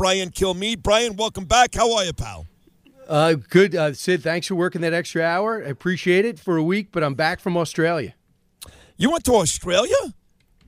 [0.00, 0.82] Brian Kilmeade.
[0.82, 1.74] Brian, welcome back.
[1.74, 2.46] How are you, pal?
[3.06, 4.22] Uh, good, uh, Sid.
[4.22, 5.62] Thanks for working that extra hour.
[5.62, 8.14] I appreciate it for a week, but I'm back from Australia.
[8.96, 9.94] You went to Australia?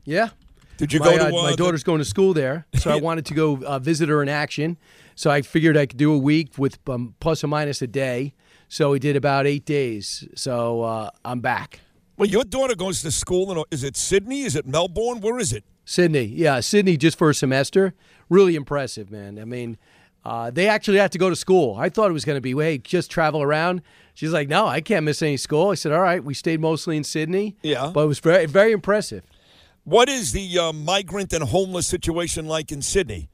[0.04, 0.29] Yeah.
[0.76, 3.24] Did you my, go to uh, my daughter's going to school there, so I wanted
[3.24, 4.76] to go uh, visit her in action.
[5.14, 8.35] So I figured I could do a week with um, plus or minus a day.
[8.69, 10.29] So we did about eight days.
[10.35, 11.80] So uh, I'm back.
[12.19, 14.43] Well, your daughter goes to school in is it Sydney?
[14.43, 15.23] Is it Melbourne?
[15.23, 15.64] Where is it?
[15.85, 16.25] Sydney.
[16.25, 17.95] Yeah, Sydney just for a semester.
[18.29, 19.39] Really impressive, man.
[19.39, 19.79] I mean,
[20.25, 21.77] uh, they actually had to go to school.
[21.79, 23.82] I thought it was going to be, hey, just travel around.
[24.14, 25.71] She's like, no, I can't miss any school.
[25.71, 26.23] I said, all right.
[26.23, 27.57] We stayed mostly in Sydney.
[27.63, 27.90] Yeah.
[27.93, 29.25] But it was very, very impressive.
[29.85, 33.31] What is the uh, migrant and homeless situation like in Sydney?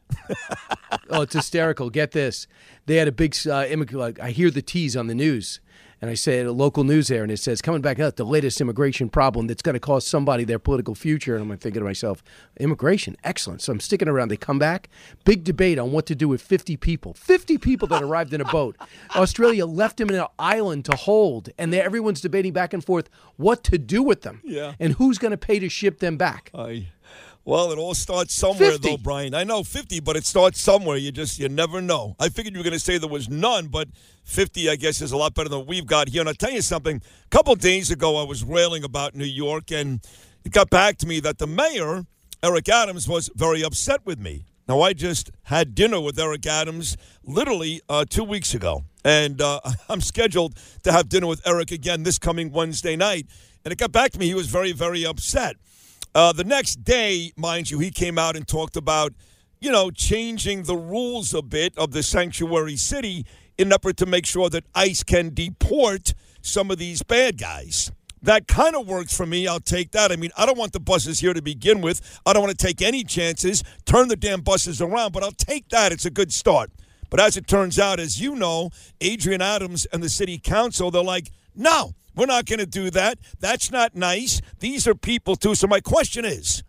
[1.10, 1.90] oh, it's hysterical.
[1.90, 2.46] Get this.
[2.86, 4.00] They had a big uh, immigrant.
[4.00, 5.60] Like, I hear the T's on the news
[6.00, 8.60] and I say a local news there, and it says coming back up the latest
[8.60, 11.36] immigration problem that's going to cost somebody their political future.
[11.36, 12.22] And I'm thinking to myself,
[12.58, 13.62] immigration, excellent.
[13.62, 14.28] So I'm sticking around.
[14.28, 14.88] They come back,
[15.24, 18.44] big debate on what to do with 50 people, 50 people that arrived in a
[18.44, 18.76] boat.
[19.16, 23.64] Australia left them in an island to hold, and everyone's debating back and forth what
[23.64, 26.50] to do with them, yeah, and who's going to pay to ship them back.
[26.54, 26.88] I.
[27.48, 28.86] Well, it all starts somewhere, 50.
[28.86, 29.32] though, Brian.
[29.32, 30.98] I know 50, but it starts somewhere.
[30.98, 32.14] You just, you never know.
[32.20, 33.88] I figured you were going to say there was none, but
[34.24, 36.20] 50, I guess, is a lot better than we've got here.
[36.20, 36.96] And I'll tell you something.
[36.98, 40.06] A couple days ago, I was railing about New York, and
[40.44, 42.04] it got back to me that the mayor,
[42.42, 44.44] Eric Adams, was very upset with me.
[44.68, 49.60] Now, I just had dinner with Eric Adams literally uh, two weeks ago, and uh,
[49.88, 53.26] I'm scheduled to have dinner with Eric again this coming Wednesday night.
[53.64, 54.26] And it got back to me.
[54.26, 55.56] He was very, very upset.
[56.18, 59.12] Uh, the next day, mind you, he came out and talked about,
[59.60, 63.24] you know, changing the rules a bit of the sanctuary city
[63.56, 67.92] in an effort to make sure that ICE can deport some of these bad guys.
[68.20, 69.46] That kind of works for me.
[69.46, 70.10] I'll take that.
[70.10, 72.20] I mean, I don't want the buses here to begin with.
[72.26, 75.68] I don't want to take any chances, turn the damn buses around, but I'll take
[75.68, 75.92] that.
[75.92, 76.72] It's a good start.
[77.10, 78.70] But as it turns out, as you know,
[79.00, 83.18] Adrienne Adams and the city council, they're like, no, we're not going to do that.
[83.38, 84.40] That's not nice.
[84.60, 85.54] These are people, too.
[85.54, 86.62] So, my question is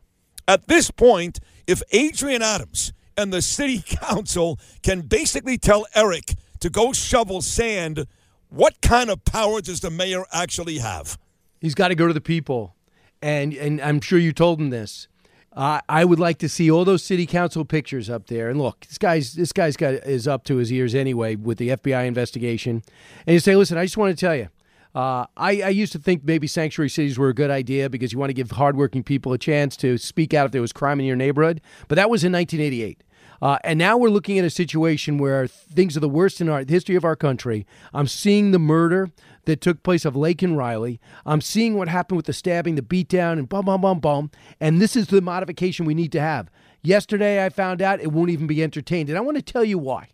[0.48, 6.70] at this point, if Adrienne Adams and the city council can basically tell Eric to
[6.70, 8.06] go shovel sand,
[8.50, 11.18] what kind of power does the mayor actually have?
[11.62, 12.76] He's got to go to the people.
[13.22, 15.08] And, and I'm sure you told him this.
[15.52, 18.50] Uh, I would like to see all those city council pictures up there.
[18.50, 21.70] And look, this guy's this guy's got is up to his ears anyway with the
[21.70, 22.84] FBI investigation.
[23.26, 24.50] And you say, listen, I just want to tell you,
[24.96, 28.18] uh, I, I, used to think maybe sanctuary cities were a good idea because you
[28.18, 31.06] want to give hardworking people a chance to speak out if there was crime in
[31.06, 31.62] your neighborhood.
[31.88, 33.04] But that was in 1988.
[33.42, 36.66] Uh, and now we're looking at a situation where things are the worst in our
[36.66, 37.68] the history of our country.
[37.94, 39.12] I'm seeing the murder
[39.46, 41.00] that took place of Laken Riley.
[41.26, 44.32] I'm seeing what happened with the stabbing, the beatdown, and bum bum bum bum.
[44.60, 46.50] And this is the modification we need to have.
[46.82, 49.78] Yesterday, I found out it won't even be entertained, and I want to tell you
[49.78, 50.10] why.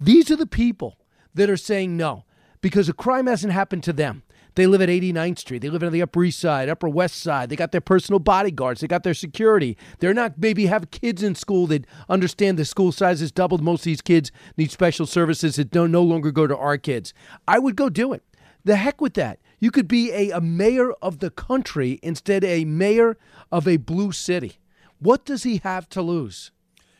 [0.00, 0.98] These are the people
[1.34, 2.24] that are saying no
[2.64, 4.22] because a crime hasn't happened to them.
[4.54, 5.58] They live at 89th Street.
[5.58, 7.50] They live on the Upper East Side, Upper West Side.
[7.50, 8.80] They got their personal bodyguards.
[8.80, 9.76] They got their security.
[9.98, 13.62] They're not maybe have kids in school that understand the school size has doubled.
[13.62, 17.12] Most of these kids need special services that don't no longer go to our kids.
[17.46, 18.22] I would go do it.
[18.64, 19.40] The heck with that.
[19.60, 23.18] You could be a, a mayor of the country instead a mayor
[23.52, 24.54] of a blue city.
[24.98, 26.50] What does he have to lose?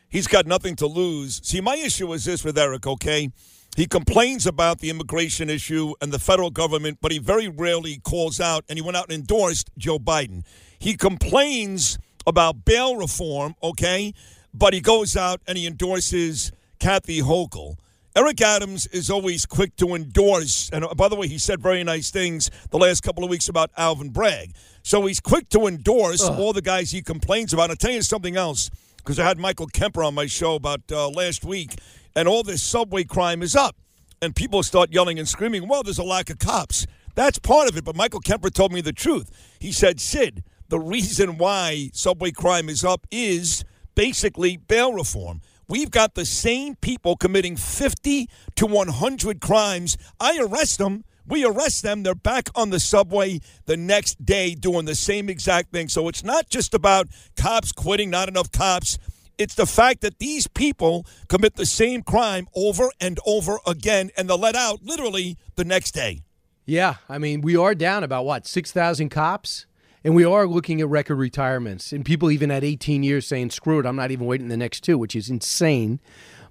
[0.09, 1.41] He's got nothing to lose.
[1.43, 3.31] See, my issue is this with Eric, okay?
[3.75, 8.39] He complains about the immigration issue and the federal government, but he very rarely calls
[8.39, 10.43] out, and he went out and endorsed Joe Biden.
[10.79, 14.13] He complains about bail reform, okay,
[14.53, 17.75] but he goes out and he endorses Kathy Hochul.
[18.15, 21.83] Eric Adams is always quick to endorse, and uh, by the way, he said very
[21.83, 24.53] nice things the last couple of weeks about Alvin Bragg.
[24.83, 26.39] So he's quick to endorse Ugh.
[26.39, 27.71] all the guys he complains about.
[27.71, 31.09] I'll tell you something else, because I had Michael Kemper on my show about uh,
[31.09, 31.75] last week
[32.15, 33.75] and all this subway crime is up.
[34.21, 36.87] And people start yelling and screaming, well, there's a lack of cops.
[37.15, 37.83] That's part of it.
[37.83, 39.29] But Michael Kemper told me the truth.
[39.59, 45.41] He said, Sid, the reason why subway crime is up is basically bail reform.
[45.67, 49.97] We've got the same people committing 50 to 100 crimes.
[50.19, 51.03] I arrest them.
[51.27, 52.03] We arrest them.
[52.03, 55.89] They're back on the subway the next day doing the same exact thing.
[55.89, 58.99] So it's not just about cops quitting, not enough cops.
[59.37, 64.29] It's the fact that these people commit the same crime over and over again, and
[64.29, 66.21] they're let out literally the next day.
[66.65, 69.65] Yeah, I mean, we are down about what six thousand cops,
[70.03, 73.79] and we are looking at record retirements, and people even at 18 years saying, "Screw
[73.79, 75.99] it, I'm not even waiting the next two, which is insane.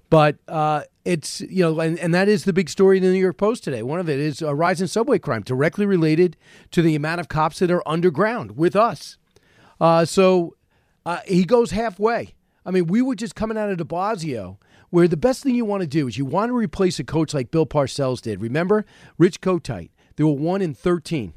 [0.09, 3.19] But uh, it's you know, and, and that is the big story in the New
[3.19, 3.81] York Post today.
[3.83, 6.37] One of it is a rise in subway crime, directly related
[6.71, 9.17] to the amount of cops that are underground with us.
[9.81, 10.55] Uh, so
[11.05, 12.34] uh, he goes halfway.
[12.65, 14.57] I mean, we were just coming out of De Blasio
[14.89, 17.33] where the best thing you want to do is you want to replace a coach
[17.33, 18.41] like Bill Parcells did.
[18.41, 18.85] Remember,
[19.17, 21.33] Rich Kotite, they were 1 in 13.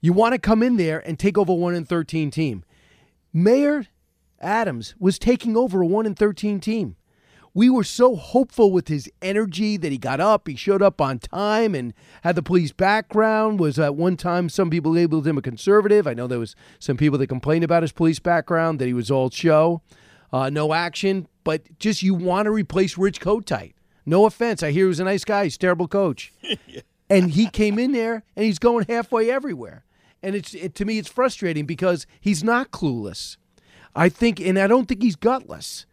[0.00, 2.64] You want to come in there and take over a 1 in 13 team.
[3.32, 3.86] Mayor
[4.40, 6.96] Adams was taking over a 1 in 13 team.
[7.54, 11.18] We were so hopeful with his energy that he got up, he showed up on
[11.18, 11.92] time and
[12.22, 13.60] had the police background.
[13.60, 16.06] Was at one time some people labeled him a conservative.
[16.06, 19.10] I know there was some people that complained about his police background that he was
[19.10, 19.82] all show,
[20.32, 21.28] uh, no action.
[21.44, 23.74] But just you want to replace Rich Kotite.
[24.04, 25.44] No offense, I hear he was a nice guy.
[25.44, 26.32] He's a terrible coach,
[27.10, 29.84] and he came in there and he's going halfway everywhere.
[30.22, 33.36] And it's it, to me, it's frustrating because he's not clueless.
[33.94, 35.86] I think, and I don't think he's gutless.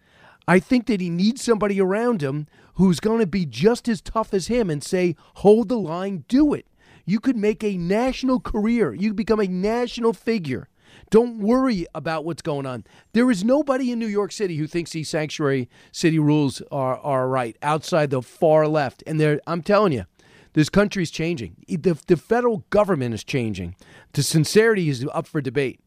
[0.48, 4.34] I think that he needs somebody around him who's going to be just as tough
[4.34, 6.66] as him and say, hold the line, do it.
[7.06, 8.94] You could make a national career.
[8.94, 10.70] You could become a national figure.
[11.10, 12.86] Don't worry about what's going on.
[13.14, 17.28] There is nobody in New York City who thinks these sanctuary city rules are, are
[17.28, 19.04] right outside the far left.
[19.08, 20.06] And there, I'm telling you,
[20.54, 21.56] this country's changing.
[21.68, 23.76] The, the federal government is changing.
[24.14, 25.82] The sincerity is up for debate.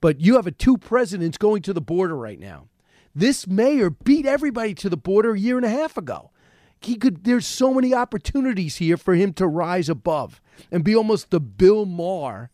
[0.00, 2.68] But you have a two presidents going to the border right now.
[3.14, 6.30] This mayor beat everybody to the border a year and a half ago.
[6.80, 11.30] He could there's so many opportunities here for him to rise above and be almost
[11.30, 12.50] the Bill Maher,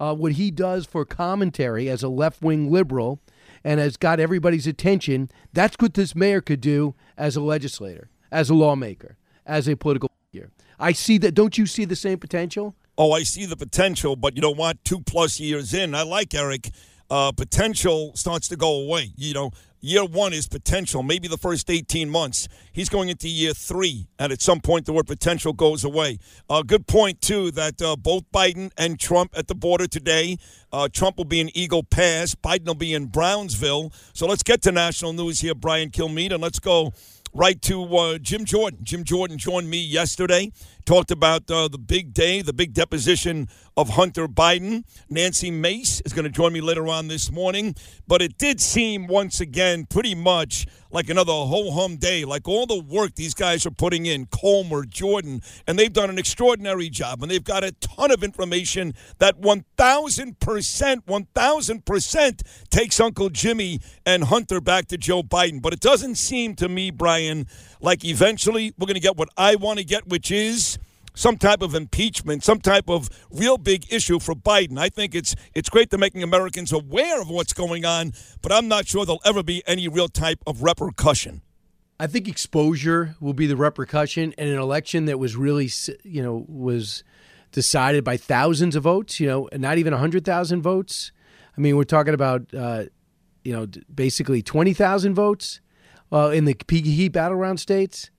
[0.00, 3.20] uh, what he does for commentary as a left-wing liberal
[3.62, 5.30] and has got everybody's attention.
[5.52, 10.10] That's what this mayor could do as a legislator, as a lawmaker, as a political
[10.32, 10.50] figure.
[10.78, 11.32] I see that.
[11.32, 12.74] Don't you see the same potential?
[12.96, 14.82] Oh, I see the potential, but you know what?
[14.84, 16.70] Two plus years in, I like Eric.
[17.10, 19.12] Uh, potential starts to go away.
[19.16, 19.50] You know,
[19.82, 22.48] Year one is potential, maybe the first 18 months.
[22.70, 26.18] He's going into year three, and at some point, the word potential goes away.
[26.50, 30.36] Uh, good point, too, that uh, both Biden and Trump at the border today.
[30.70, 33.90] Uh, Trump will be in Eagle Pass, Biden will be in Brownsville.
[34.12, 36.92] So let's get to national news here, Brian Kilmeade, and let's go
[37.32, 38.80] right to uh, Jim Jordan.
[38.82, 40.52] Jim Jordan joined me yesterday,
[40.84, 44.84] talked about uh, the big day, the big deposition of Hunter Biden.
[45.08, 47.74] Nancy Mace is going to join me later on this morning.
[48.06, 52.66] But it did seem once again pretty much like another ho hum day, like all
[52.66, 57.22] the work these guys are putting in, Comer, Jordan, and they've done an extraordinary job.
[57.22, 64.60] And they've got a ton of information that 1,000%, 1,000% takes Uncle Jimmy and Hunter
[64.60, 65.62] back to Joe Biden.
[65.62, 67.46] But it doesn't seem to me, Brian,
[67.80, 70.78] like eventually we're going to get what I want to get, which is
[71.14, 74.78] some type of impeachment, some type of real big issue for Biden.
[74.78, 78.12] I think it's it's great to making Americans aware of what's going on,
[78.42, 81.42] but I'm not sure there'll ever be any real type of repercussion.
[81.98, 85.70] I think exposure will be the repercussion in an election that was really,
[86.02, 87.04] you know, was
[87.52, 89.20] decided by thousands of votes.
[89.20, 91.12] You know, not even hundred thousand votes.
[91.56, 92.84] I mean, we're talking about, uh,
[93.44, 95.60] you know, basically twenty thousand votes
[96.12, 98.10] uh, in the key battleground states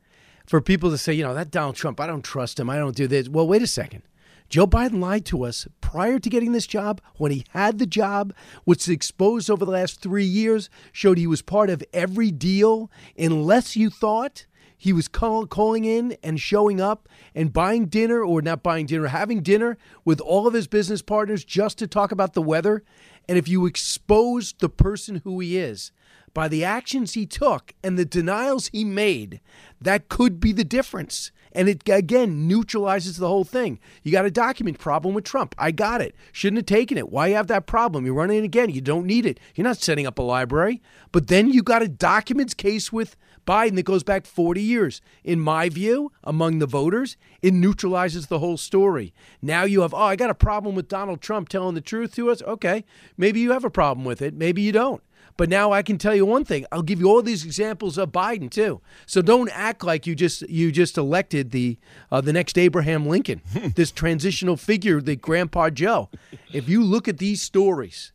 [0.52, 2.70] for people to say, you know, that Donald Trump, I don't trust him.
[2.70, 3.30] I don't do this.
[3.30, 4.04] Well, wait a second.
[4.50, 7.00] Joe Biden lied to us prior to getting this job.
[7.16, 8.34] When he had the job,
[8.66, 13.78] which exposed over the last three years, showed he was part of every deal, unless
[13.78, 14.46] you thought
[14.78, 19.08] he was call, calling in and showing up and buying dinner or not buying dinner,
[19.08, 22.84] having dinner with all of his business partners just to talk about the weather.
[23.28, 25.92] And if you expose the person who he is,
[26.34, 29.42] by the actions he took and the denials he made,
[29.82, 31.32] that could be the difference.
[31.52, 33.80] And it again neutralizes the whole thing.
[34.04, 35.54] You got a document problem with Trump.
[35.58, 36.16] I got it.
[36.32, 37.12] Shouldn't have taken it.
[37.12, 38.06] Why you have that problem?
[38.06, 38.70] You're running it again.
[38.70, 39.40] You don't need it.
[39.56, 40.82] You're not setting up a library.
[41.12, 45.02] But then you got a documents case with Biden that goes back 40 years.
[45.24, 49.14] In my view, among the voters, it neutralizes the whole story.
[49.42, 52.30] Now you have, oh, I got a problem with Donald Trump telling the truth to
[52.30, 52.42] us.
[52.44, 52.86] Okay,
[53.18, 54.34] maybe you have a problem with it.
[54.34, 55.02] Maybe you don't.
[55.38, 56.66] But now I can tell you one thing.
[56.72, 58.82] I'll give you all these examples of Biden too.
[59.06, 61.80] So don't act like you just you just elected the
[62.12, 63.42] uh, the next Abraham Lincoln,
[63.76, 66.10] this transitional figure, the Grandpa Joe.
[66.54, 68.12] If you look at these stories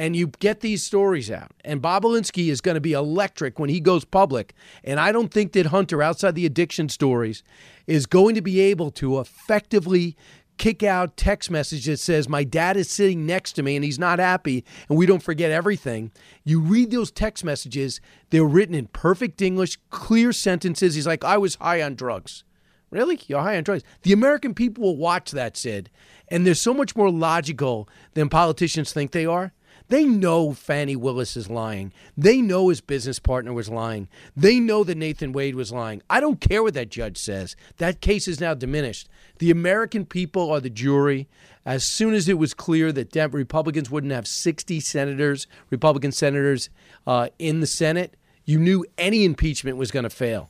[0.00, 3.80] and you get these stories out, and Bobulinski is going to be electric when he
[3.80, 4.54] goes public.
[4.82, 7.42] And I don't think that Hunter, outside the addiction stories,
[7.86, 10.16] is going to be able to effectively
[10.56, 13.98] kick out text message that says my dad is sitting next to me and he's
[13.98, 16.10] not happy and we don't forget everything.
[16.44, 20.94] You read those text messages they're written in perfect english clear sentences.
[20.94, 22.44] He's like i was high on drugs.
[22.90, 23.20] Really?
[23.26, 23.84] You're high on drugs?
[24.02, 25.88] The american people will watch that sid
[26.28, 29.54] and they're so much more logical than politicians think they are
[29.90, 31.92] they know Fani Willis is lying.
[32.16, 34.08] They know his business partner was lying.
[34.36, 36.00] They know that Nathan Wade was lying.
[36.08, 37.56] I don't care what that judge says.
[37.78, 39.08] That case is now diminished.
[39.38, 41.28] The American people are the jury.
[41.66, 46.70] As soon as it was clear that Republicans wouldn't have 60 senators, Republican senators
[47.04, 50.48] uh, in the Senate, you knew any impeachment was going to fail.